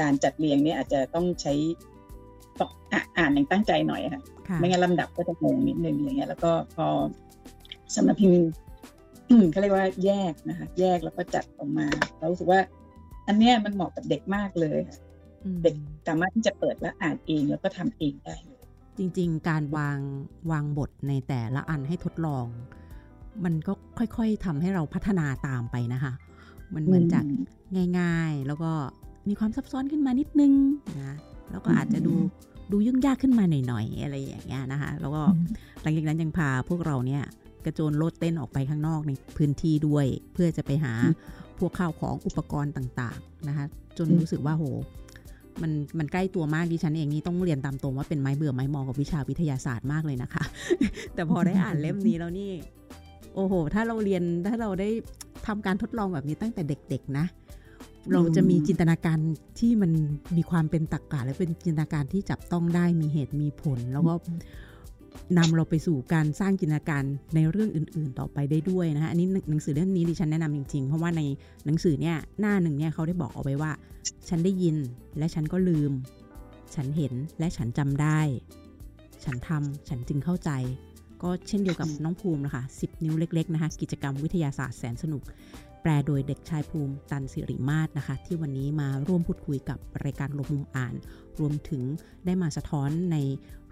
[0.00, 1.54] การจัดเรียงเนี่ยอาจจะต้องใช้
[3.18, 4.22] อ่านอย่างตั้งใจหน่อยค่ะ
[4.58, 6.86] ไม่งั้นลำดับก็จะงงนิดนึงอย่างเงี้ย แล้วก็พอ
[7.94, 8.40] สำนักพิมพ์
[9.50, 11.86] เขาเรียกว่าแยกนะคะ แยกแล้วก็จัดออกมา
[12.18, 12.60] เรารู้สึกว่า
[13.28, 14.78] อันเนี้ยมันเหมาะกับเด็กมากเลย
[15.62, 15.74] เด็ก
[16.08, 18.36] สามารถที่จะเปิดและอ่านเองแล้วก็ทำเองได้
[18.98, 19.98] จริง ๆ การวาง
[20.50, 22.46] วางบทในแต่ละอันให้ทดลอง
[23.44, 26.12] มันก็ค่อยๆทำให้เราพัฒนาตามไปนะคะ
[26.74, 27.24] มันเหมือนจาก
[27.98, 28.72] ง่าย ๆ แล้วก็
[29.28, 30.52] มีความซับซ้อนขึ้นมานิดนึง
[31.02, 31.14] นะ
[31.50, 32.14] แล้วก็อาจจะดู
[32.72, 35.22] ดูยุ่งยากขึ้นมาหน่อยๆอะไรอย่างเงี้ยนะคะ แล้วก็
[35.82, 40.92] หลังจากนั้นยังพาพวกเราเนี่ยก ระโจนโลดเต้นออกไปข้างนอกในพื้นที่ด้วย เพื่อจะไปหา
[41.58, 43.66] พวกข้าวของอุปกรณ์ต่างๆนะคะ
[43.98, 44.64] จนรู้สึกว่าโห
[45.62, 50.44] มันมันใกล้ตัวมากดิฉันเองนี่ต้องเรียนตามตรงว่าเป็นไม้เบื่อไม้มอกับวิชาวิทยาศาสตร์มากเลยนะคะ
[51.14, 52.50] แต่พอได้อ่านเล่มนี้แล้วนี่
[53.34, 54.88] โอ้โห ถ้าเราเรียนถ้าเราได้
[55.46, 57.26] ทำการทดลองแบบนี้ตั้งแต่เด็ก ๆ นะ
[58.12, 59.18] เราจะมีจินตนาการ
[59.58, 59.90] ที่มัน
[60.36, 64.14] มีความเป็นตรรกะและเป็นจินตนาการที่จับต้องได้มีเหตุมีผล แล้วก็
[65.38, 71.22] นำเราไปสู่การสร้างจินตนาการในเรื่องอื่น ๆ ต่อไปได้ด้วยนะคะอันนี้หนังสือเล่มนี้ดิฉันแนะนำจริง ๆ เพราะว่าใน
[71.66, 73.72] หนังสือเนี่ยหน้าหนึ่งเนี่ยเขาได้บอกเอาไว้ว่า
[74.28, 74.76] ฉันได้ยิน
[75.18, 75.92] และฉันก็ลืม
[76.74, 78.20] ฉันเห็นและฉันจำได้
[79.24, 80.50] ฉันทำฉันจึงเข้าใจ
[81.22, 85.22] ก็เช่นเดียวกับน้องภูมินะคะ10นิ้วเล็ก ๆ นะคะ กิจกรรมวิทยาศาสตร์แสนสนุก
[85.82, 90.94] แปลโดยเด็กชายภูมิตันสิริมาศนะคะ ที่วันนี้มาร่วมพูดคุยกับรายการลงมุมอ่าน
[91.40, 91.82] รวมถึง
[92.26, 93.16] ได้มาสะท้อนใน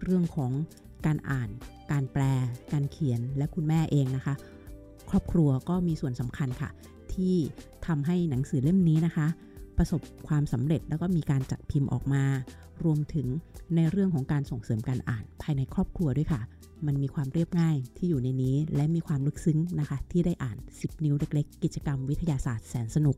[0.02, 0.52] เรื่องของ
[1.06, 1.48] การอ่าน
[1.92, 2.22] การแปล
[2.72, 4.34] การเขียนและคุณแม่เองนะคะ
[5.10, 6.70] ครอบครัวก็มีส่วนสำคัญค่ะ
[7.14, 7.36] ที่
[7.86, 9.26] ทำให้หนังสือเล่มนี้นะคะ
[9.78, 12.24] ประสบความสำเร็จแล้วก็มีการจัดพิมพ์ออกมา
[12.84, 13.26] รวมถึง
[13.74, 16.40] ในเรื่องของการส่งเสริมการอ่านภายในครอบครัวด้วยค่ะ
[16.86, 23.16] มันมีความเรียบง่ายที่อยู่ในนี้ และมีความลึกซึ้งนะคะ ที่ได้อ่าน 10 นิ้วเล็ก ๆ กิจกรรมวิทยาศาสตร์แสนสนุก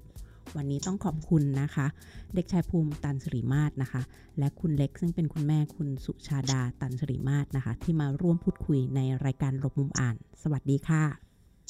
[0.57, 1.87] วันนี้ต้องขอบคุณนะคะ
[2.35, 4.03] เด็กชายภูมิตันสริมาศนะคะ
[4.39, 11.05] และคุณเล็กซึ่งเป็นคุณแม่คุณสุชาดาตันสริมาศนะคะ ที่มาร่วมพูดคุยในรายการหลบมุมอ่าน สวัสดีค่ะ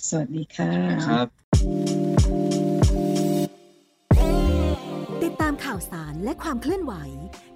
[0.09, 0.71] สวัสดีค่ะ
[1.09, 1.27] ครับ
[5.23, 6.95] ติดตามข่าวสารและความเคลื่อนไหว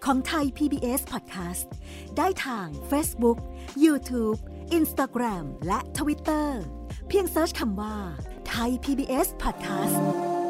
[0.05, 1.69] ของไทย PBS Podcast
[2.17, 3.39] ได้ทาง Facebook,
[3.85, 4.39] YouTube,
[4.79, 6.49] Instagram และ Twitter
[7.09, 7.97] เพียงเซิร์ชคำว่า
[8.49, 10.42] ไทย PBS Podcast